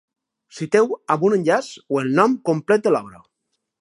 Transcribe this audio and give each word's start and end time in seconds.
Citeu 0.59 0.87
amb 1.15 1.27
un 1.29 1.35
enllaç 1.37 1.67
o 1.97 1.99
el 2.05 2.09
nom 2.21 2.35
complet 2.51 2.89
de 2.89 2.95
l'obra. 2.97 3.23